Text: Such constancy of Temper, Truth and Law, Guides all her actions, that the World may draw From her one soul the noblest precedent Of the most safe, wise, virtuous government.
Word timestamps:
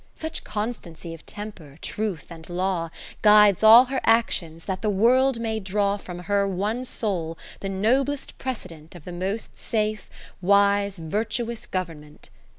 Such 0.15 0.43
constancy 0.43 1.13
of 1.13 1.27
Temper, 1.27 1.77
Truth 1.79 2.31
and 2.31 2.49
Law, 2.49 2.89
Guides 3.21 3.61
all 3.61 3.85
her 3.85 4.01
actions, 4.03 4.65
that 4.65 4.81
the 4.81 4.89
World 4.89 5.39
may 5.39 5.59
draw 5.59 5.97
From 5.97 6.17
her 6.17 6.47
one 6.47 6.83
soul 6.85 7.37
the 7.59 7.69
noblest 7.69 8.35
precedent 8.39 8.95
Of 8.95 9.05
the 9.05 9.13
most 9.13 9.55
safe, 9.59 10.09
wise, 10.41 10.97
virtuous 10.97 11.67
government. 11.67 12.31